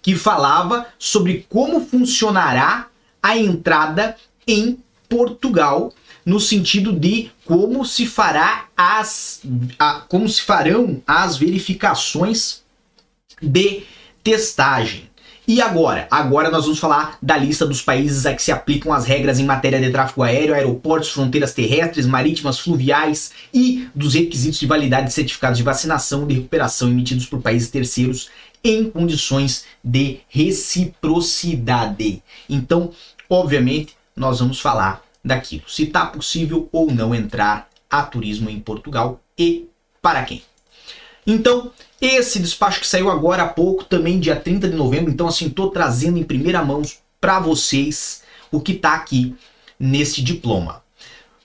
que 0.01 0.17
falava 0.17 0.87
sobre 0.99 1.45
como 1.49 1.87
funcionará 1.87 2.89
a 3.23 3.37
entrada 3.37 4.17
em 4.47 4.79
Portugal 5.09 5.93
no 6.25 6.39
sentido 6.39 6.93
de 6.93 7.31
como 7.45 7.85
se 7.85 8.07
fará 8.07 8.67
as 8.77 9.41
a, 9.79 10.03
como 10.09 10.29
se 10.29 10.43
farão 10.43 11.03
as 11.07 11.37
verificações 11.37 12.63
de 13.41 13.83
testagem. 14.23 15.11
E 15.47 15.61
agora? 15.61 16.07
Agora 16.09 16.51
nós 16.51 16.65
vamos 16.65 16.79
falar 16.79 17.19
da 17.21 17.37
lista 17.37 17.67
dos 17.67 17.83
países 17.83 18.25
a 18.27 18.33
que 18.33 18.43
se 18.43 18.53
aplicam 18.53 18.93
as 18.93 19.05
regras 19.05 19.41
em 19.41 19.45
matéria 19.45 19.81
de 19.81 19.91
tráfego 19.91 20.23
aéreo, 20.23 20.55
aeroportos, 20.55 21.11
fronteiras 21.11 21.53
terrestres, 21.53 22.07
marítimas, 22.07 22.61
fluviais 22.61 23.33
e 23.53 23.89
dos 23.93 24.15
requisitos 24.15 24.61
de 24.61 24.67
validade 24.67 25.09
de 25.09 25.13
certificados 25.13 25.59
de 25.59 25.65
vacinação 25.65 26.23
e 26.23 26.27
de 26.29 26.35
recuperação 26.35 26.89
emitidos 26.89 27.27
por 27.27 27.43
países 27.43 27.71
terceiros 27.71 28.31
em 28.63 28.89
condições 28.89 29.65
de 29.83 30.21
reciprocidade. 30.29 32.23
Então, 32.49 32.93
obviamente, 33.29 33.97
nós 34.15 34.39
vamos 34.39 34.61
falar 34.61 35.03
daquilo, 35.25 35.69
se 35.69 35.85
está 35.85 36.07
possível 36.07 36.69
ou 36.73 36.91
não 36.91 37.15
entrar 37.15 37.69
a 37.91 38.03
turismo 38.03 38.51
em 38.51 38.59
Portugal 38.61 39.21
e 39.39 39.69
para 40.01 40.23
quem. 40.25 40.43
Então, 41.27 41.71
esse 42.01 42.41
despacho 42.41 42.81
que 42.81 42.87
saiu 42.87 43.11
agora 43.11 43.45
há 43.45 43.49
pouco, 43.49 43.85
também 43.85 44.19
dia 44.19 44.35
30 44.35 44.69
de 44.69 44.77
novembro, 44.77 45.13
então 45.13 45.29
assim, 45.29 45.47
estou 45.47 45.71
trazendo 45.71 46.19
em 46.19 46.25
primeira 46.25 46.65
mão 46.65 46.83
para 47.21 47.39
vocês 47.39 48.23
o 48.51 48.61
que 48.61 48.73
está 48.73 48.95
aqui 48.95 49.35
neste 49.79 50.23
diploma. 50.23 50.83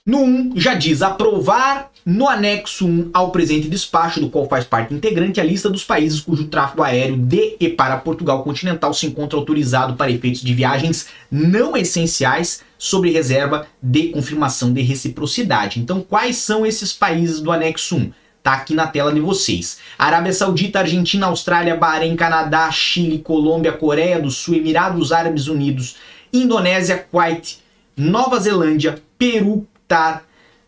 No 0.08 0.24
1 0.24 0.54
já 0.56 0.74
diz 0.74 1.02
aprovar 1.02 1.92
no 2.06 2.30
anexo 2.30 2.88
1 2.88 3.10
ao 3.14 3.30
presente 3.30 3.68
despacho, 3.68 4.22
do 4.22 4.30
qual 4.30 4.48
faz 4.48 4.64
parte 4.64 4.94
integrante, 4.94 5.42
a 5.42 5.44
lista 5.44 5.70
dos 5.70 5.84
países 5.84 6.22
cujo 6.22 6.48
tráfego 6.48 6.82
aéreo 6.82 7.18
de 7.18 7.58
e 7.60 7.68
para 7.68 7.98
Portugal 7.98 8.42
continental 8.42 8.94
se 8.94 9.06
encontra 9.06 9.38
autorizado 9.38 9.96
para 9.98 10.10
efeitos 10.10 10.42
de 10.42 10.54
viagens 10.54 11.08
não 11.30 11.76
essenciais 11.76 12.62
sobre 12.78 13.12
reserva 13.12 13.68
de 13.84 14.08
confirmação 14.08 14.72
de 14.72 14.82
reciprocidade. 14.82 15.82
Então, 15.82 16.00
quais 16.00 16.38
são 16.38 16.66
esses 16.66 16.94
países 16.94 17.42
do 17.42 17.52
anexo 17.52 17.98
1? 17.98 18.12
Tá 18.42 18.54
aqui 18.54 18.74
na 18.74 18.88
tela 18.88 19.14
de 19.14 19.20
vocês. 19.20 19.80
Arábia 20.00 20.32
Saudita, 20.32 20.80
Argentina, 20.80 21.26
Austrália, 21.26 21.76
Bahrein, 21.76 22.16
Canadá, 22.16 22.72
Chile, 22.72 23.20
Colômbia, 23.20 23.74
Coreia 23.74 24.22
do 24.22 24.32
Sul, 24.32 24.56
Emirados 24.56 25.12
Árabes 25.12 25.50
Unidos, 25.50 25.98
Indonésia, 26.32 27.06
Kuwait, 27.12 27.58
Nova 27.98 28.40
Zelândia, 28.40 29.04
Peru, 29.18 29.68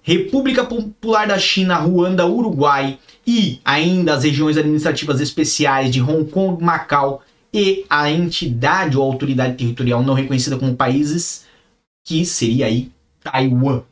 República 0.01 0.63
Popular 0.63 1.27
da 1.27 1.37
China, 1.37 1.77
Ruanda, 1.77 2.25
Uruguai 2.25 2.97
e 3.25 3.59
ainda 3.63 4.13
as 4.13 4.23
regiões 4.23 4.57
administrativas 4.57 5.21
especiais 5.21 5.91
de 5.91 6.01
Hong 6.01 6.29
Kong, 6.31 6.63
Macau 6.63 7.21
e 7.53 7.85
a 7.89 8.09
entidade 8.09 8.97
ou 8.97 9.03
autoridade 9.03 9.57
territorial 9.57 10.01
não 10.03 10.13
reconhecida 10.13 10.57
como 10.57 10.75
países, 10.75 11.45
que 12.05 12.25
seria 12.25 12.65
aí 12.65 12.91
Taiwan. 13.23 13.83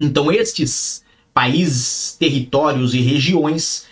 Então 0.00 0.30
estes 0.30 1.02
países, 1.32 2.16
territórios 2.18 2.94
e 2.94 3.00
regiões 3.00 3.86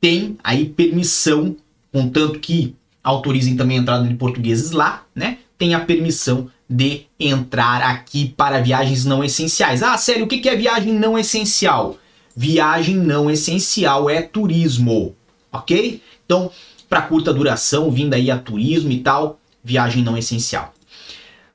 têm 0.00 0.38
aí 0.42 0.66
permissão, 0.68 1.56
contanto 1.92 2.38
que 2.38 2.74
autorizem 3.04 3.56
também 3.56 3.78
a 3.78 3.80
entrada 3.82 4.08
de 4.08 4.14
portugueses 4.14 4.70
lá, 4.70 5.04
né? 5.14 5.38
Tem 5.58 5.74
a 5.74 5.80
permissão 5.80 6.50
de 6.72 7.02
entrar 7.20 7.82
aqui 7.82 8.32
para 8.34 8.60
viagens 8.60 9.04
não 9.04 9.22
essenciais. 9.22 9.82
Ah, 9.82 9.96
sério, 9.98 10.24
o 10.24 10.28
que 10.28 10.48
é 10.48 10.56
viagem 10.56 10.94
não 10.94 11.18
essencial? 11.18 11.98
Viagem 12.34 12.96
não 12.96 13.30
essencial 13.30 14.08
é 14.08 14.22
turismo, 14.22 15.14
ok? 15.52 16.00
Então, 16.24 16.50
para 16.88 17.02
curta 17.02 17.32
duração, 17.32 17.90
vindo 17.90 18.14
aí 18.14 18.30
a 18.30 18.38
turismo 18.38 18.90
e 18.90 19.00
tal, 19.00 19.38
viagem 19.62 20.02
não 20.02 20.16
essencial. 20.16 20.72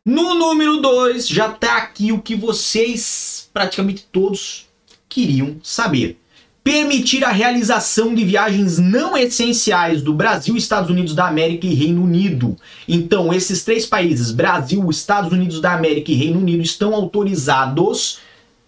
No 0.05 0.35
número 0.35 0.79
2, 0.81 1.27
já 1.27 1.49
tá 1.49 1.77
aqui 1.77 2.11
o 2.11 2.21
que 2.21 2.35
vocês, 2.35 3.49
praticamente 3.51 4.07
todos, 4.11 4.67
queriam 5.09 5.57
saber 5.63 6.19
permitir 6.67 7.23
a 7.23 7.31
realização 7.31 8.13
de 8.13 8.25
viagens 8.25 8.77
não 8.77 9.15
essenciais 9.17 10.01
do 10.01 10.13
Brasil, 10.13 10.57
Estados 10.57 10.89
Unidos 10.89 11.15
da 11.15 11.25
América 11.25 11.65
e 11.65 11.73
Reino 11.73 12.03
Unido. 12.03 12.57
Então, 12.85 13.33
esses 13.33 13.63
três 13.63 13.85
países, 13.85 14.31
Brasil, 14.31 14.89
Estados 14.89 15.31
Unidos 15.31 15.61
da 15.61 15.71
América 15.71 16.11
e 16.11 16.15
Reino 16.15 16.39
Unido, 16.39 16.61
estão 16.61 16.93
autorizados 16.93 18.19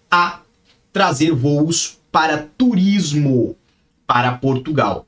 a 0.10 0.40
trazer 0.94 1.34
voos 1.34 1.98
para 2.10 2.48
turismo 2.58 3.58
para 4.08 4.32
Portugal. 4.32 5.06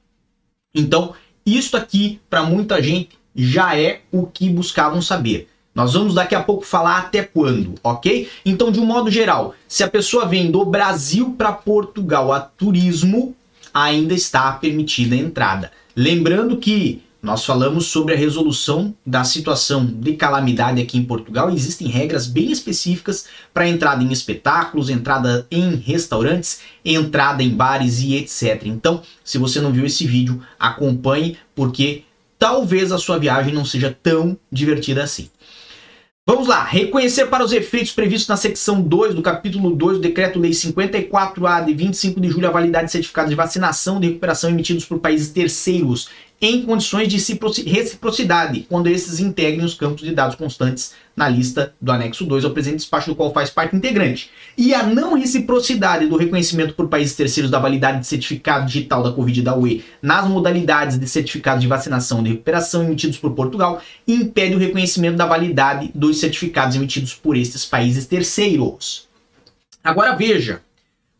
Então, 0.76 1.14
isso 1.46 1.78
aqui 1.78 2.20
para 2.30 2.44
muita 2.44 2.84
gente 2.84 3.18
já 3.34 3.74
é 3.74 4.02
o 4.12 4.28
que 4.28 4.50
buscavam 4.50 5.02
saber. 5.02 5.48
Nós 5.74 5.94
vamos 5.94 6.14
daqui 6.14 6.36
a 6.36 6.44
pouco 6.44 6.66
falar 6.66 6.98
até 6.98 7.24
quando, 7.24 7.76
ok? 7.82 8.30
Então, 8.46 8.72
de 8.72 8.80
um 8.80 8.86
modo 8.86 9.10
geral, 9.10 9.56
se 9.68 9.84
a 9.84 9.88
pessoa 9.88 10.26
vem 10.26 10.52
do 10.52 10.66
Brasil 10.66 11.34
para 11.38 11.54
Portugal 11.54 12.34
a 12.34 12.42
turismo, 12.42 13.36
ainda 13.74 14.14
está 14.14 14.52
permitida 14.52 15.16
a 15.16 15.20
entrada. 15.20 15.72
Lembrando 15.96 16.58
que 16.58 17.02
nós 17.22 17.46
falamos 17.46 17.86
sobre 17.86 18.16
a 18.16 18.18
resolução 18.18 18.96
da 19.06 19.24
situação 19.24 19.86
de 19.86 20.14
calamidade 20.14 20.82
aqui 20.82 20.98
em 20.98 21.06
Portugal 21.06 21.52
existem 21.52 21.88
regras 21.88 22.26
bem 22.26 22.52
específicas 22.52 23.28
para 23.54 23.68
entrada 23.68 24.04
em 24.04 24.12
espetáculos, 24.12 24.90
entrada 24.90 25.46
em 25.52 25.76
restaurantes, 25.76 26.62
entrada 26.84 27.44
em 27.44 27.50
bares 27.50 28.00
e 28.00 28.16
etc. 28.16 28.64
Então, 28.66 29.04
se 29.24 29.38
você 29.38 29.62
não 29.62 29.72
viu 29.72 29.86
esse 29.86 30.06
vídeo, 30.08 30.42
acompanhe 30.60 31.38
porque 31.54 32.04
talvez 32.40 32.92
a 32.92 32.98
sua 32.98 33.20
viagem 33.20 33.54
não 33.54 33.64
seja 33.64 33.96
tão 34.02 34.36
divertida 34.52 35.04
assim. 35.04 35.30
Vamos 36.32 36.48
lá, 36.48 36.64
reconhecer 36.64 37.26
para 37.26 37.44
os 37.44 37.52
efeitos 37.52 37.92
previstos 37.92 38.30
na 38.30 38.38
secção 38.38 38.82
2 38.82 39.14
do 39.14 39.22
capítulo 39.22 39.76
2 39.76 39.98
do 39.98 40.02
Decreto-Lei 40.02 40.52
54A 40.52 41.66
de 41.66 41.74
25 41.74 42.22
de 42.22 42.30
julho 42.30 42.48
a 42.48 42.52
validade 42.52 42.86
de 42.86 42.94
certificados 42.94 43.30
de 43.30 43.36
vacinação 43.36 44.00
de 44.00 44.08
recuperação 44.08 44.50
emitidos 44.50 44.86
por 44.86 45.00
países 45.00 45.28
terceiros 45.28 46.08
em 46.42 46.64
condições 46.64 47.08
de 47.08 47.18
reciprocidade, 47.70 48.66
quando 48.68 48.88
esses 48.88 49.20
integrem 49.20 49.64
os 49.64 49.76
campos 49.76 50.02
de 50.02 50.14
dados 50.14 50.36
constantes 50.36 50.94
na 51.16 51.30
lista 51.30 51.76
do 51.80 51.92
anexo 51.92 52.26
2 52.26 52.44
ao 52.44 52.52
presente 52.52 52.78
despacho 52.78 53.12
do 53.12 53.16
qual 53.16 53.32
faz 53.32 53.52
parte 53.52 53.76
integrante. 53.76 54.32
E 54.58 54.74
a 54.74 54.82
não 54.82 55.14
reciprocidade 55.14 56.08
do 56.08 56.18
reconhecimento 56.18 56.74
por 56.74 56.88
países 56.88 57.16
terceiros 57.16 57.52
da 57.52 57.60
validade 57.60 58.00
de 58.00 58.08
certificado 58.08 58.66
digital 58.66 59.04
da 59.04 59.12
Covid 59.12 59.42
da 59.44 59.56
UE 59.56 59.84
nas 60.02 60.28
modalidades 60.28 60.98
de 60.98 61.08
certificado 61.08 61.62
de 61.62 61.68
vacinação 61.68 62.24
de 62.24 62.32
recuperação 62.32 62.84
emitidos 62.84 63.18
por 63.18 63.34
Portugal 63.34 63.80
impede 64.08 64.56
o 64.56 64.60
reconhecimento 64.60 65.18
da 65.18 65.28
validade 65.28 65.92
dos 65.94 66.20
certificados 66.20 66.76
emitidos 66.76 67.14
por 67.14 67.38
estes 67.38 67.66
países 67.66 68.08
terceiros. 68.08 69.08
Agora 69.84 70.16
veja, 70.16 70.62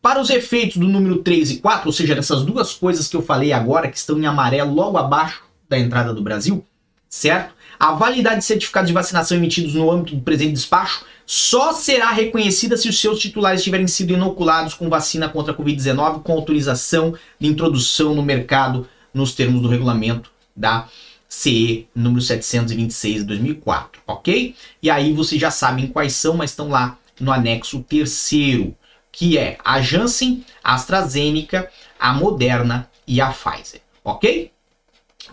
para 0.02 0.20
os 0.20 0.30
efeitos 0.30 0.78
do 0.78 0.88
número 0.88 1.18
3 1.18 1.52
e 1.52 1.58
4, 1.58 1.88
ou 1.88 1.94
seja, 1.94 2.16
dessas 2.16 2.44
duas 2.44 2.74
coisas 2.74 3.08
que 3.08 3.16
eu 3.16 3.22
falei 3.22 3.54
agora, 3.54 3.88
que 3.88 3.98
estão 3.98 4.18
em 4.18 4.26
amarelo 4.26 4.74
logo 4.74 4.98
abaixo 4.98 5.44
da 5.70 5.78
entrada 5.78 6.14
do 6.14 6.24
Brasil, 6.24 6.66
certo? 7.08 7.54
A 7.80 7.94
validade 7.94 8.40
de 8.40 8.46
certificados 8.46 8.88
de 8.88 8.94
vacinação 8.94 9.38
emitidos 9.38 9.74
no 9.74 9.92
âmbito 9.92 10.16
do 10.16 10.22
presente 10.22 10.54
despacho 10.54 11.06
só 11.26 11.74
será 11.74 12.12
reconhecida 12.12 12.76
se 12.78 12.90
os 12.90 13.00
seus 13.00 13.20
titulares 13.20 13.64
tiverem 13.64 13.88
sido 13.88 14.14
inoculados 14.14 14.74
com 14.74 14.90
vacina 14.90 15.30
contra 15.30 15.54
a 15.54 15.56
Covid-19 15.56 16.24
com 16.24 16.34
autorização 16.34 17.16
de 17.40 17.48
introdução 17.48 18.14
no 18.14 18.22
mercado 18.22 18.88
nos 19.14 19.34
termos 19.34 19.62
do 19.62 19.68
regulamento 19.68 20.32
da 20.56 20.88
CE 21.28 21.88
número 21.96 22.22
726 22.22 23.22
de 23.22 23.24
2004, 23.24 24.02
ok? 24.06 24.56
E 24.84 24.90
aí 24.90 25.14
vocês 25.14 25.40
já 25.40 25.50
sabem 25.50 25.88
quais 25.88 26.14
são, 26.14 26.36
mas 26.36 26.50
estão 26.50 26.70
lá 26.70 26.98
no 27.20 27.32
anexo 27.32 27.82
terceiro 27.84 28.76
que 29.12 29.38
é 29.38 29.58
a 29.64 29.82
Janssen, 29.82 30.46
a 30.64 30.76
AstraZeneca, 30.76 31.70
a 32.00 32.14
Moderna 32.14 32.90
e 33.06 33.20
a 33.20 33.32
Pfizer, 33.32 33.82
ok? 34.04 34.52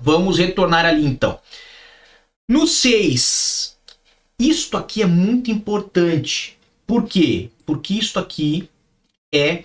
Vamos 0.00 0.38
retornar 0.38 0.84
ali 0.84 1.04
então. 1.04 1.38
No 2.48 2.66
6, 2.66 3.76
isto 4.38 4.76
aqui 4.76 5.02
é 5.02 5.06
muito 5.06 5.50
importante. 5.50 6.58
Por 6.86 7.04
quê? 7.04 7.50
Porque 7.66 7.94
isto 7.94 8.19
aqui 8.19 8.69
é 9.32 9.64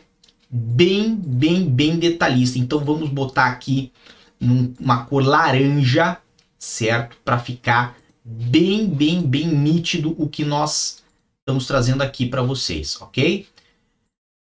bem, 0.49 1.15
bem, 1.15 1.65
bem 1.65 1.97
detalhista. 1.97 2.59
Então 2.59 2.79
vamos 2.79 3.09
botar 3.09 3.45
aqui 3.45 3.91
numa 4.39 5.05
cor 5.05 5.25
laranja, 5.25 6.17
certo? 6.59 7.17
Para 7.23 7.39
ficar 7.39 7.97
bem, 8.23 8.87
bem, 8.87 9.21
bem 9.21 9.47
nítido 9.47 10.15
o 10.17 10.27
que 10.27 10.43
nós 10.43 11.03
estamos 11.39 11.65
trazendo 11.65 12.01
aqui 12.01 12.25
para 12.25 12.41
vocês, 12.41 13.01
ok? 13.01 13.47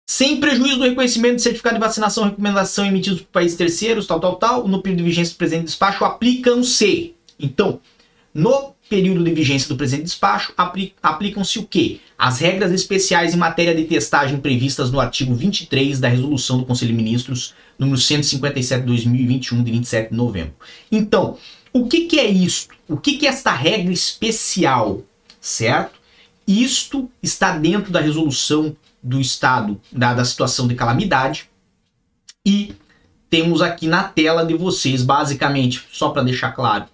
Sem 0.09 0.39
prejuízo 0.39 0.79
do 0.79 0.85
reconhecimento 0.85 1.37
de 1.37 1.43
certificado 1.43 1.75
de 1.75 1.81
vacinação, 1.81 2.23
recomendação 2.23 2.87
emitidos 2.87 3.23
por 3.23 3.27
países 3.27 3.59
terceiros, 3.59 4.07
tal, 4.07 4.21
tal, 4.21 4.37
tal, 4.37 4.69
no 4.69 4.81
período 4.81 4.99
de 4.99 5.05
vigência 5.05 5.35
do 5.35 5.39
presente 5.39 5.65
despacho, 5.65 6.05
aplicam-se. 6.05 7.13
Então, 7.41 7.81
no 8.33 8.73
período 8.89 9.25
de 9.25 9.35
vigência 9.35 9.69
do 9.69 9.77
presente 9.77 10.05
despacho, 10.05 10.55
aplicam-se 11.03 11.59
o 11.59 11.67
quê? 11.67 11.99
As 12.17 12.39
regras 12.39 12.71
especiais 12.71 13.35
em 13.35 13.37
matéria 13.37 13.75
de 13.75 13.83
testagem 13.83 14.39
previstas 14.39 14.93
no 14.93 15.01
artigo 15.01 15.35
23 15.35 15.99
da 15.99 16.07
Resolução 16.07 16.59
do 16.59 16.65
Conselho 16.65 16.93
de 16.93 16.97
Ministros, 16.97 17.53
número 17.77 17.99
157 17.99 18.83
de 18.83 18.87
2021, 18.87 19.65
de 19.65 19.73
27 19.73 20.11
de 20.11 20.17
novembro. 20.17 20.55
Então, 20.91 21.37
o 21.73 21.89
que, 21.89 22.03
que 22.03 22.21
é 22.21 22.31
isto? 22.31 22.73
O 22.89 22.97
que, 22.97 23.15
que 23.15 23.27
é 23.27 23.31
esta 23.31 23.53
regra 23.53 23.93
especial? 23.93 25.03
Certo? 25.41 25.99
Isto 26.47 27.11
está 27.21 27.59
dentro 27.59 27.91
da 27.91 28.01
resolução 28.01 28.77
do 29.07 29.21
estado 29.21 29.81
da, 29.93 30.25
situação 30.25 30.67
de 30.67 30.75
calamidade 30.75 31.49
e 32.45 32.75
temos 33.31 33.63
aqui 33.63 33.87
na 33.87 34.03
tela 34.05 34.45
de 34.45 34.55
vocês, 34.55 35.03
basicamente, 35.03 35.85
só 35.93 36.11
para 36.11 36.23
deixar 36.23 36.53
claro, 36.53 36.87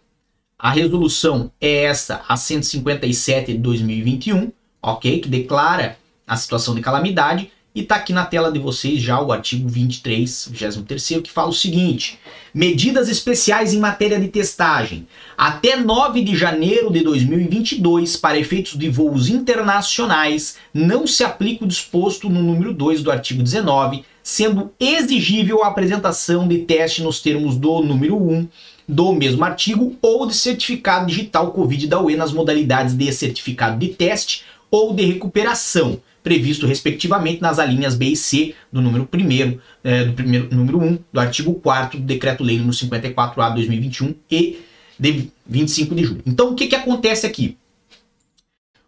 a 0.59 0.71
resolução 0.71 1.51
é 1.61 1.85
essa, 1.85 2.23
a 2.29 2.37
157 2.37 3.53
de 3.53 3.59
2021, 3.59 4.53
ok? 4.83 5.21
Que 5.21 5.29
declara 5.29 5.97
a 6.27 6.37
situação 6.37 6.75
de 6.75 6.81
calamidade. 6.81 7.51
E 7.75 7.81
está 7.81 7.97
aqui 7.97 8.13
na 8.13 8.27
tela 8.27 8.53
de 8.53 8.59
vocês 8.59 9.01
já 9.01 9.19
o 9.19 9.33
artigo 9.33 9.67
23, 9.67 10.49
23, 10.53 11.23
que 11.23 11.31
fala 11.31 11.49
o 11.49 11.55
seguinte: 11.55 12.19
medidas 12.53 13.09
especiais 13.09 13.73
em 13.73 13.79
matéria 13.79 14.21
de 14.21 14.29
testagem. 14.29 15.07
Até 15.39 15.77
9 15.77 16.23
de 16.23 16.37
janeiro 16.37 16.93
de 16.93 17.01
2022, 17.01 18.19
para 18.19 18.39
efeitos 18.39 18.79
de 18.79 18.91
voos 18.91 19.31
internacionais, 19.31 20.59
não 20.75 21.07
se 21.07 21.25
aplica 21.25 21.65
o 21.65 21.69
disposto 21.69 22.29
no 22.29 22.43
número 22.43 22.75
2 22.75 23.03
do 23.03 23.11
artigo 23.11 23.43
19, 23.43 24.05
sendo 24.23 24.71
exigível 24.79 25.65
a 25.65 25.69
apresentação 25.69 26.47
de 26.47 26.59
teste 26.59 27.03
nos 27.03 27.23
termos 27.23 27.57
do 27.57 27.83
número 27.83 28.17
1 28.17 28.49
do 28.87 29.15
mesmo 29.15 29.43
artigo 29.45 29.97
ou 30.03 30.27
de 30.27 30.35
certificado 30.35 31.07
digital 31.07 31.53
Covid 31.53 31.87
da 31.87 32.03
UE 32.03 32.17
nas 32.17 32.33
modalidades 32.33 32.95
de 32.95 33.11
certificado 33.13 33.79
de 33.79 33.89
teste 33.89 34.45
ou 34.71 34.93
de 34.93 35.05
recuperação, 35.05 36.01
previsto 36.23 36.67
respectivamente 36.67 37.43
nas 37.43 37.59
alíneas 37.59 37.95
B 37.95 38.07
e 38.07 38.17
C 38.17 38.55
do 38.71 38.81
número 38.81 39.09
1 39.13 39.59
é, 39.83 40.05
do 40.05 40.13
primeiro 40.13 40.55
número 40.55 40.81
1 40.81 40.99
do 41.13 41.21
artigo 41.21 41.55
4 41.55 41.99
do 41.99 42.05
decreto-lei 42.05 42.59
número 42.59 42.77
54A 42.77 43.55
2021 43.55 44.15
e 44.31 44.61
de 44.99 45.31
25 45.47 45.95
de 45.95 46.05
julho. 46.05 46.23
Então 46.25 46.51
o 46.51 46.55
que 46.55 46.69
que 46.69 46.77
acontece 46.77 47.27
aqui? 47.27 47.57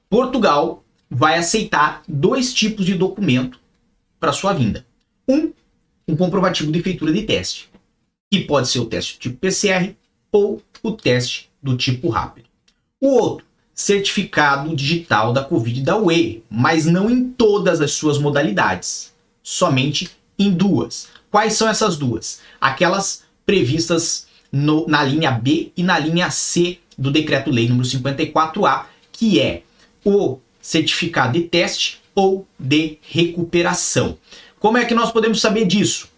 Portugal 0.09 0.85
vai 1.11 1.37
aceitar 1.37 2.03
dois 2.07 2.55
tipos 2.55 2.87
de 2.87 2.95
documento 2.95 3.59
para 4.21 4.33
sua 4.33 4.53
vinda. 4.53 4.87
Um, 5.29 5.53
um 6.07 6.17
comprovativo 6.17 6.71
de 6.71 6.83
feitura 6.83 7.13
de 7.13 7.23
teste 7.23 7.69
que 8.31 8.41
pode 8.41 8.69
ser 8.69 8.81
o 8.81 8.87
teste 8.87 9.15
do 9.15 9.21
tipo 9.21 9.37
PCR 9.39 9.95
ou 10.31 10.63
o 10.83 10.93
teste 10.93 11.51
do 11.63 11.77
tipo 11.77 12.09
rápido. 12.09 12.47
O 13.01 13.09
outro, 13.09 13.47
certificado 13.75 14.75
digital 14.76 15.32
da 15.32 15.43
Covid 15.43 15.82
da 15.82 15.97
UE, 15.97 16.43
mas 16.49 16.87
não 16.87 17.11
em 17.11 17.29
todas 17.31 17.81
as 17.81 17.93
suas 17.93 18.19
modalidades, 18.19 19.12
somente 19.43 20.11
em 20.38 20.50
duas. 20.50 21.09
Quais 21.31 21.55
são 21.55 21.69
essas 21.69 21.97
duas? 21.97 22.41
Aquelas 22.61 23.25
previstas 23.44 24.26
no, 24.53 24.87
na 24.87 25.03
linha 25.03 25.32
B 25.32 25.73
e 25.76 25.82
na 25.82 25.99
linha 25.99 26.31
C 26.31 26.79
do 26.97 27.11
Decreto-Lei 27.11 27.69
número 27.69 27.88
54A, 27.88 28.85
que 29.11 29.41
é 29.41 29.62
o 30.05 30.38
certificado 30.62 31.32
de 31.32 31.43
teste 31.43 32.00
ou 32.15 32.47
de 32.59 32.99
recuperação. 33.03 34.17
Como 34.61 34.79
é 34.79 34.85
que 34.85 34.94
nós 34.94 35.11
podemos 35.11 35.41
saber 35.41 35.67
disso? 35.67 36.09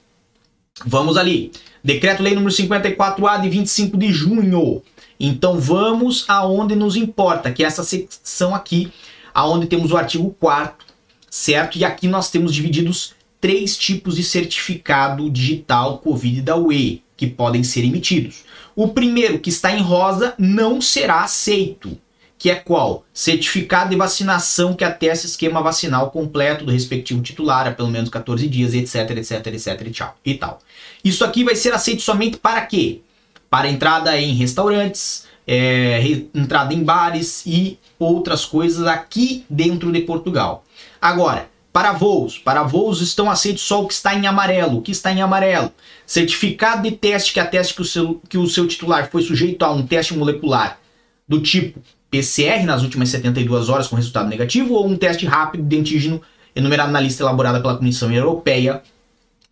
Vamos 0.84 1.16
ali. 1.16 1.50
Decreto-Lei 1.86 2.34
número 2.34 2.52
54A 2.52 3.40
de 3.40 3.48
25 3.48 3.96
de 3.96 4.12
junho. 4.12 4.82
Então 5.18 5.58
vamos 5.58 6.24
aonde 6.28 6.74
nos 6.74 6.96
importa, 6.96 7.52
que 7.52 7.62
é 7.62 7.66
essa 7.66 7.84
secção 7.84 8.54
aqui, 8.54 8.92
aonde 9.32 9.66
temos 9.66 9.92
o 9.92 9.96
artigo 9.96 10.34
4 10.38 10.84
certo? 11.30 11.78
E 11.78 11.84
aqui 11.84 12.08
nós 12.08 12.30
temos 12.30 12.54
divididos 12.54 13.14
três 13.40 13.76
tipos 13.76 14.16
de 14.16 14.24
certificado 14.24 15.30
digital 15.30 15.98
COVID 15.98 16.40
da 16.40 16.56
UE 16.56 17.02
que 17.16 17.26
podem 17.26 17.62
ser 17.62 17.84
emitidos. 17.84 18.44
O 18.74 18.88
primeiro, 18.88 19.38
que 19.38 19.50
está 19.50 19.72
em 19.72 19.82
rosa, 19.82 20.34
não 20.38 20.80
será 20.80 21.22
aceito 21.22 21.96
que 22.38 22.50
é 22.50 22.54
qual? 22.54 23.04
Certificado 23.12 23.90
de 23.90 23.96
vacinação 23.96 24.74
que 24.74 24.84
atesta 24.84 25.26
esquema 25.26 25.62
vacinal 25.62 26.10
completo 26.10 26.64
do 26.64 26.72
respectivo 26.72 27.22
titular 27.22 27.66
há 27.66 27.72
pelo 27.72 27.88
menos 27.88 28.10
14 28.10 28.46
dias, 28.48 28.74
etc, 28.74 29.10
etc, 29.16 29.46
etc 29.46 29.86
e, 29.86 29.90
tchau, 29.90 30.16
e 30.24 30.34
tal. 30.34 30.58
Isso 31.02 31.24
aqui 31.24 31.44
vai 31.44 31.56
ser 31.56 31.72
aceito 31.72 32.02
somente 32.02 32.36
para 32.36 32.60
quê? 32.62 33.00
Para 33.48 33.68
entrada 33.68 34.18
em 34.20 34.34
restaurantes, 34.34 35.26
é, 35.46 36.02
entrada 36.34 36.74
em 36.74 36.82
bares 36.82 37.44
e 37.46 37.78
outras 37.98 38.44
coisas 38.44 38.86
aqui 38.86 39.46
dentro 39.48 39.90
de 39.90 40.00
Portugal. 40.02 40.64
Agora, 41.00 41.48
para 41.72 41.92
voos, 41.92 42.38
para 42.38 42.62
voos 42.62 43.00
estão 43.00 43.30
aceitos 43.30 43.62
só 43.62 43.82
o 43.82 43.86
que 43.86 43.94
está 43.94 44.14
em 44.14 44.26
amarelo. 44.26 44.78
O 44.78 44.82
que 44.82 44.90
está 44.90 45.12
em 45.12 45.22
amarelo? 45.22 45.70
Certificado 46.06 46.82
de 46.82 46.90
teste 46.90 47.32
que 47.32 47.40
ateste 47.40 47.74
que 47.74 47.82
o 47.82 47.84
seu, 47.84 48.20
que 48.28 48.38
o 48.38 48.46
seu 48.46 48.66
titular 48.66 49.10
foi 49.10 49.22
sujeito 49.22 49.62
a 49.62 49.70
um 49.70 49.86
teste 49.86 50.14
molecular 50.14 50.78
do 51.28 51.40
tipo 51.40 51.80
PCR 52.10 52.64
nas 52.64 52.82
últimas 52.82 53.08
72 53.08 53.68
horas 53.68 53.88
com 53.88 53.96
resultado 53.96 54.28
negativo 54.28 54.74
ou 54.74 54.86
um 54.86 54.96
teste 54.96 55.26
rápido 55.26 55.64
de 55.64 55.78
antígeno 55.78 56.22
enumerado 56.54 56.92
na 56.92 57.00
lista 57.00 57.22
elaborada 57.22 57.60
pela 57.60 57.76
Comissão 57.76 58.12
Europeia 58.12 58.82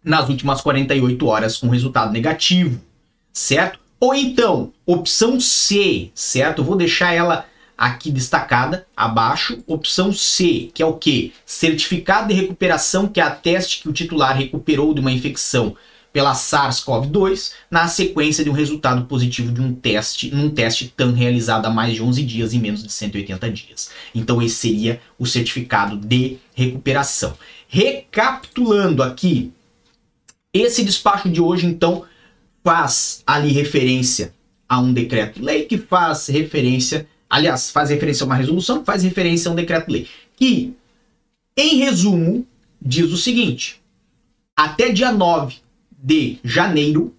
nas 0.03 0.29
últimas 0.29 0.61
48 0.61 1.27
horas 1.27 1.57
com 1.57 1.69
resultado 1.69 2.13
negativo, 2.13 2.81
certo? 3.33 3.79
Ou 3.99 4.15
então, 4.15 4.73
opção 4.85 5.41
C, 5.41 6.11
certo? 6.15 6.63
Vou 6.63 6.77
deixar 6.77 7.15
ela 7.15 7.47
aqui 7.77 8.11
destacada 8.11 8.87
abaixo, 8.97 9.63
opção 9.67 10.13
C, 10.13 10.71
que 10.75 10.83
é 10.83 10.87
o 10.87 10.95
que? 10.95 11.33
Certificado 11.45 12.29
de 12.29 12.35
recuperação 12.35 13.09
que 13.09 13.21
ateste 13.21 13.83
que 13.83 13.89
o 13.89 13.93
titular 13.93 14.37
recuperou 14.37 14.95
de 14.95 15.01
uma 15.01 15.11
infecção 15.11 15.75
pela 16.15 16.33
SARS-CoV-2 16.33 17.51
na 17.69 17.89
sequência 17.89 18.45
de 18.45 18.49
um 18.49 18.53
resultado 18.53 19.05
positivo 19.07 19.51
de 19.51 19.61
um 19.61 19.75
teste, 19.75 20.33
num 20.33 20.49
teste 20.49 20.87
TAM 20.87 21.11
realizado 21.11 21.67
há 21.67 21.71
mais 21.71 21.93
de 21.93 22.01
11 22.01 22.23
dias 22.23 22.53
e 22.53 22.59
menos 22.61 22.85
de 22.85 22.93
180 22.93 23.51
dias. 23.51 23.91
Então 24.15 24.41
esse 24.41 24.55
seria 24.55 25.01
o 25.19 25.27
certificado 25.27 25.97
de 25.97 26.39
recuperação. 26.55 27.37
Recapitulando 27.67 29.03
aqui, 29.03 29.53
esse 30.53 30.85
despacho 30.85 31.29
de 31.29 31.41
hoje 31.41 31.67
então 31.67 32.05
faz 32.63 33.25
ali 33.27 33.51
referência 33.51 34.33
a 34.69 34.79
um 34.79 34.93
decreto-lei 34.93 35.65
que 35.65 35.77
faz 35.77 36.29
referência, 36.29 37.09
aliás, 37.29 37.73
faz 37.73 37.91
referência 37.91 38.23
a 38.23 38.27
uma 38.27 38.37
resolução 38.37 38.85
faz 38.85 39.03
referência 39.03 39.49
a 39.49 39.53
um 39.53 39.57
decreto-lei, 39.57 40.07
que 40.37 40.77
em 41.57 41.79
resumo 41.79 42.47
diz 42.81 43.11
o 43.11 43.17
seguinte: 43.17 43.83
até 44.57 44.91
dia 44.91 45.11
9 45.11 45.64
de 46.05 46.39
janeiro, 46.45 47.17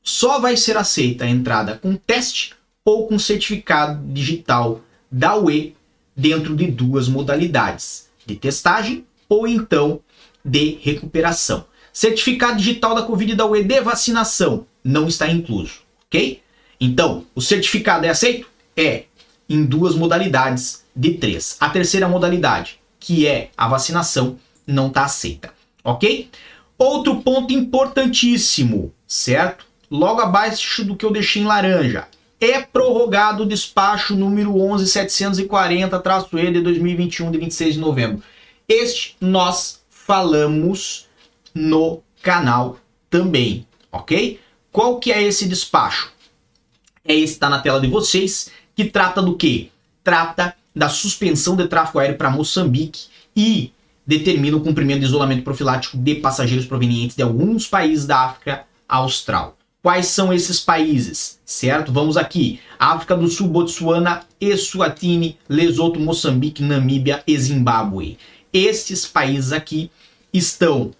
só 0.00 0.38
vai 0.38 0.56
ser 0.56 0.76
aceita 0.76 1.24
a 1.24 1.28
entrada 1.28 1.76
com 1.76 1.96
teste 1.96 2.54
ou 2.84 3.08
com 3.08 3.18
certificado 3.18 4.00
digital 4.12 4.80
da 5.10 5.36
UE 5.36 5.74
dentro 6.14 6.54
de 6.54 6.68
duas 6.68 7.08
modalidades, 7.08 8.08
de 8.24 8.36
testagem 8.36 9.04
ou 9.28 9.48
então 9.48 10.00
de 10.44 10.78
recuperação. 10.80 11.66
Certificado 11.92 12.58
digital 12.58 12.94
da 12.94 13.02
Covid 13.02 13.34
da 13.34 13.44
UE 13.44 13.64
de 13.64 13.80
vacinação 13.80 14.64
não 14.84 15.08
está 15.08 15.28
incluso, 15.28 15.80
ok? 16.06 16.40
Então, 16.80 17.26
o 17.34 17.42
certificado 17.42 18.06
é 18.06 18.08
aceito? 18.08 18.48
É, 18.76 19.04
em 19.48 19.64
duas 19.64 19.96
modalidades 19.96 20.84
de 20.94 21.14
três. 21.14 21.56
A 21.58 21.68
terceira 21.68 22.08
modalidade, 22.08 22.78
que 23.00 23.26
é 23.26 23.50
a 23.56 23.66
vacinação, 23.66 24.38
não 24.64 24.86
está 24.86 25.04
aceita, 25.04 25.52
ok? 25.82 26.30
Outro 26.80 27.20
ponto 27.20 27.52
importantíssimo, 27.52 28.92
certo? 29.06 29.66
Logo 29.90 30.20
abaixo 30.20 30.84
do 30.84 30.96
que 30.96 31.04
eu 31.04 31.12
deixei 31.12 31.42
em 31.42 31.44
laranja. 31.44 32.08
É 32.40 32.62
prorrogado 32.62 33.42
o 33.42 33.46
despacho 33.46 34.16
número 34.16 34.54
11740-E 34.54 36.52
de 36.52 36.60
2021, 36.62 37.30
de 37.30 37.38
26 37.38 37.74
de 37.74 37.80
novembro. 37.80 38.22
Este 38.66 39.14
nós 39.20 39.82
falamos 39.90 41.06
no 41.54 42.02
canal 42.22 42.78
também, 43.10 43.66
ok? 43.92 44.40
Qual 44.72 44.98
que 44.98 45.12
é 45.12 45.22
esse 45.22 45.46
despacho? 45.46 46.10
é 47.04 47.14
esse 47.14 47.32
que 47.32 47.36
está 47.36 47.48
na 47.48 47.60
tela 47.60 47.80
de 47.80 47.88
vocês, 47.88 48.50
que 48.74 48.84
trata 48.84 49.20
do 49.20 49.36
quê? 49.36 49.68
Trata 50.02 50.54
da 50.74 50.88
suspensão 50.88 51.56
de 51.56 51.66
tráfego 51.66 51.98
aéreo 51.98 52.16
para 52.16 52.30
Moçambique 52.30 53.08
e 53.34 53.72
determina 54.10 54.56
o 54.56 54.60
cumprimento 54.60 54.98
de 54.98 55.06
isolamento 55.06 55.44
profilático 55.44 55.96
de 55.96 56.16
passageiros 56.16 56.66
provenientes 56.66 57.14
de 57.14 57.22
alguns 57.22 57.68
países 57.68 58.06
da 58.06 58.24
África 58.24 58.64
Austral. 58.88 59.56
Quais 59.80 60.06
são 60.06 60.32
esses 60.32 60.58
países? 60.58 61.38
Certo? 61.46 61.92
Vamos 61.92 62.16
aqui. 62.16 62.58
África 62.76 63.16
do 63.16 63.28
Sul, 63.28 63.46
Botsuana, 63.46 64.22
Eswatini, 64.40 65.38
Lesoto, 65.48 66.00
Moçambique, 66.00 66.60
Namíbia 66.60 67.22
e 67.24 67.38
Zimbábue. 67.38 68.18
Estes 68.52 69.06
países 69.06 69.52
aqui 69.52 69.92
estão, 70.32 70.90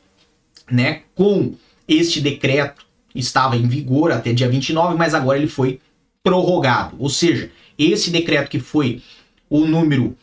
né, 0.71 1.02
com 1.17 1.55
este 1.88 2.21
decreto 2.21 2.87
estava 3.12 3.57
em 3.57 3.67
vigor 3.67 4.12
até 4.12 4.33
dia 4.33 4.49
29, 4.49 4.97
mas 4.97 5.14
agora 5.14 5.37
ele 5.37 5.49
foi 5.49 5.81
prorrogado. 6.23 6.95
Ou 6.97 7.11
seja, 7.11 7.50
esse 7.76 8.09
decreto 8.09 8.49
que 8.49 8.61
foi 8.61 9.02
o 9.49 9.67
número 9.67 10.17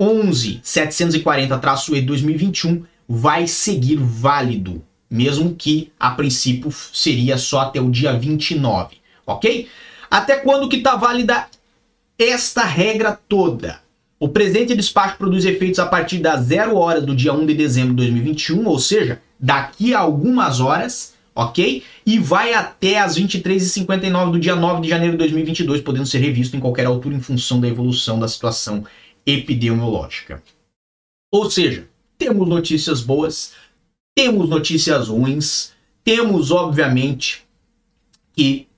11740-E 0.00 2.00
2021 2.02 2.84
vai 3.08 3.46
seguir 3.46 3.96
válido, 3.96 4.82
mesmo 5.10 5.54
que 5.54 5.92
a 5.98 6.10
princípio 6.10 6.70
seria 6.92 7.38
só 7.38 7.60
até 7.60 7.80
o 7.80 7.90
dia 7.90 8.12
29, 8.12 8.96
ok? 9.26 9.68
Até 10.10 10.36
quando 10.36 10.68
que 10.68 10.76
está 10.76 10.96
válida 10.96 11.46
esta 12.18 12.64
regra 12.64 13.18
toda? 13.28 13.80
O 14.18 14.28
presente 14.28 14.74
despacho 14.74 15.18
produz 15.18 15.44
efeitos 15.44 15.78
a 15.78 15.86
partir 15.86 16.18
das 16.18 16.46
0 16.46 16.76
horas 16.76 17.04
do 17.04 17.14
dia 17.14 17.34
1 17.34 17.44
de 17.44 17.54
dezembro 17.54 17.90
de 17.90 17.96
2021, 17.96 18.66
ou 18.66 18.78
seja, 18.78 19.20
daqui 19.38 19.94
a 19.94 19.98
algumas 19.98 20.58
horas, 20.58 21.14
ok? 21.34 21.82
E 22.04 22.18
vai 22.18 22.54
até 22.54 22.98
as 22.98 23.18
23h59 23.18 24.32
do 24.32 24.40
dia 24.40 24.56
9 24.56 24.80
de 24.80 24.88
janeiro 24.88 25.12
de 25.12 25.18
2022, 25.18 25.82
podendo 25.82 26.06
ser 26.06 26.18
revisto 26.18 26.56
em 26.56 26.60
qualquer 26.60 26.86
altura 26.86 27.14
em 27.14 27.20
função 27.20 27.60
da 27.60 27.68
evolução 27.68 28.18
da 28.18 28.26
situação 28.26 28.84
epidemiológica. 29.26 30.42
Ou 31.30 31.50
seja, 31.50 31.88
temos 32.16 32.48
notícias 32.48 33.02
boas, 33.02 33.52
temos 34.14 34.48
notícias 34.48 35.08
ruins, 35.08 35.72
temos, 36.04 36.50
obviamente, 36.50 37.44
que 38.32 38.68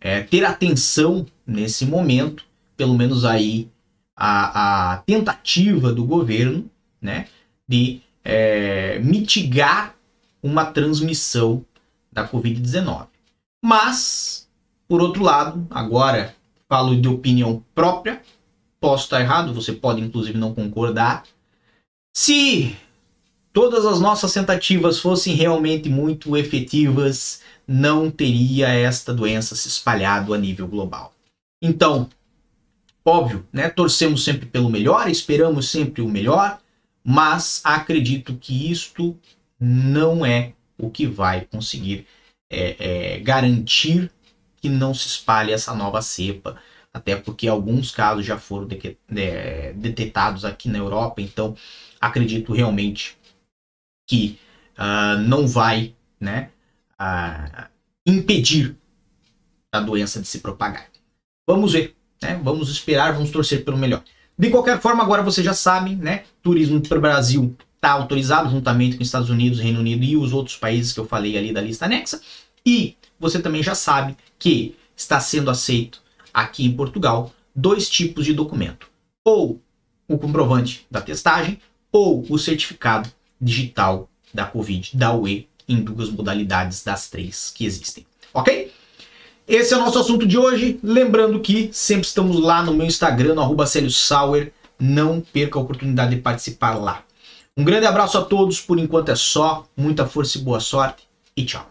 é, 0.00 0.22
ter 0.22 0.44
atenção 0.44 1.26
nesse 1.46 1.84
momento, 1.84 2.44
pelo 2.76 2.94
menos 2.94 3.24
aí 3.24 3.68
a, 4.16 4.92
a 4.92 4.96
tentativa 4.98 5.92
do 5.92 6.04
governo 6.04 6.70
né, 7.00 7.26
de 7.68 8.00
é, 8.24 8.98
mitigar 9.00 9.94
uma 10.42 10.64
transmissão 10.64 11.64
da 12.10 12.28
Covid-19. 12.28 13.08
Mas, 13.62 14.48
por 14.88 15.02
outro 15.02 15.22
lado, 15.22 15.66
agora 15.70 16.34
falo 16.68 17.00
de 17.00 17.08
opinião 17.08 17.64
própria, 17.74 18.22
posso 18.86 19.06
estar 19.06 19.20
errado, 19.20 19.52
você 19.52 19.72
pode 19.72 20.00
inclusive 20.00 20.38
não 20.38 20.54
concordar. 20.54 21.24
Se 22.16 22.76
todas 23.52 23.84
as 23.84 23.98
nossas 23.98 24.32
tentativas 24.32 25.00
fossem 25.00 25.34
realmente 25.34 25.88
muito 25.88 26.36
efetivas, 26.36 27.42
não 27.66 28.08
teria 28.08 28.68
esta 28.68 29.12
doença 29.12 29.56
se 29.56 29.66
espalhado 29.66 30.32
a 30.32 30.38
nível 30.38 30.68
global. 30.68 31.12
Então, 31.60 32.08
óbvio, 33.04 33.44
né, 33.52 33.68
torcemos 33.68 34.22
sempre 34.22 34.46
pelo 34.46 34.70
melhor, 34.70 35.10
esperamos 35.10 35.68
sempre 35.68 36.00
o 36.00 36.08
melhor, 36.08 36.60
mas 37.02 37.60
acredito 37.64 38.36
que 38.36 38.70
isto 38.70 39.18
não 39.58 40.24
é 40.24 40.52
o 40.78 40.88
que 40.90 41.08
vai 41.08 41.40
conseguir 41.40 42.06
é, 42.48 42.76
é, 43.16 43.18
garantir 43.18 44.12
que 44.60 44.68
não 44.68 44.94
se 44.94 45.08
espalhe 45.08 45.50
essa 45.50 45.74
nova 45.74 46.00
cepa. 46.00 46.56
Até 46.96 47.14
porque 47.14 47.46
alguns 47.46 47.90
casos 47.90 48.24
já 48.24 48.38
foram 48.38 48.66
de, 48.66 48.76
de, 48.76 49.72
detectados 49.74 50.46
aqui 50.46 50.66
na 50.66 50.78
Europa, 50.78 51.20
então 51.20 51.54
acredito 52.00 52.54
realmente 52.54 53.18
que 54.08 54.38
uh, 54.78 55.20
não 55.20 55.46
vai 55.46 55.94
né, 56.18 56.48
uh, 56.98 57.66
impedir 58.06 58.74
a 59.70 59.78
doença 59.78 60.22
de 60.22 60.26
se 60.26 60.38
propagar. 60.38 60.86
Vamos 61.46 61.74
ver, 61.74 61.94
né? 62.22 62.40
vamos 62.42 62.70
esperar, 62.70 63.12
vamos 63.12 63.30
torcer 63.30 63.62
pelo 63.62 63.76
melhor. 63.76 64.02
De 64.38 64.48
qualquer 64.48 64.80
forma, 64.80 65.02
agora 65.02 65.22
você 65.22 65.42
já 65.42 65.52
sabe, 65.52 65.94
né? 65.96 66.24
Turismo 66.42 66.80
para 66.80 66.96
o 66.96 67.00
Brasil 67.00 67.54
está 67.74 67.90
autorizado 67.90 68.48
juntamente 68.48 68.96
com 68.96 69.02
Estados 69.02 69.28
Unidos, 69.28 69.60
Reino 69.60 69.80
Unido 69.80 70.02
e 70.02 70.16
os 70.16 70.32
outros 70.32 70.56
países 70.56 70.94
que 70.94 71.00
eu 71.00 71.06
falei 71.06 71.36
ali 71.36 71.52
da 71.52 71.60
lista 71.60 71.84
anexa. 71.84 72.22
E 72.64 72.96
você 73.20 73.38
também 73.38 73.62
já 73.62 73.74
sabe 73.74 74.16
que 74.38 74.74
está 74.96 75.20
sendo 75.20 75.50
aceito 75.50 76.05
aqui 76.36 76.66
em 76.66 76.76
Portugal 76.76 77.32
dois 77.54 77.88
tipos 77.88 78.26
de 78.26 78.34
documento: 78.34 78.88
ou 79.24 79.58
o 80.06 80.18
comprovante 80.18 80.86
da 80.90 81.00
testagem 81.00 81.58
ou 81.90 82.24
o 82.28 82.38
certificado 82.38 83.10
digital 83.40 84.10
da 84.34 84.44
Covid 84.44 84.94
da 84.94 85.14
UE 85.14 85.48
em 85.66 85.82
duas 85.82 86.10
modalidades 86.10 86.84
das 86.84 87.08
três 87.08 87.50
que 87.54 87.64
existem. 87.64 88.06
Ok? 88.34 88.70
Esse 89.48 89.72
é 89.72 89.76
o 89.76 89.80
nosso 89.80 89.98
assunto 89.98 90.26
de 90.26 90.36
hoje. 90.36 90.78
Lembrando 90.82 91.40
que 91.40 91.70
sempre 91.72 92.06
estamos 92.06 92.38
lá 92.38 92.62
no 92.62 92.74
meu 92.74 92.86
Instagram, 92.86 93.34
no 93.34 93.40
arroba 93.40 93.66
Sauer. 93.66 94.52
Não 94.78 95.20
perca 95.20 95.58
a 95.58 95.62
oportunidade 95.62 96.14
de 96.14 96.20
participar 96.20 96.74
lá. 96.74 97.02
Um 97.56 97.64
grande 97.64 97.86
abraço 97.86 98.18
a 98.18 98.22
todos, 98.22 98.60
por 98.60 98.78
enquanto 98.78 99.08
é 99.08 99.16
só, 99.16 99.66
muita 99.74 100.04
força 100.04 100.36
e 100.36 100.42
boa 100.42 100.60
sorte 100.60 101.04
e 101.34 101.44
tchau. 101.44 101.70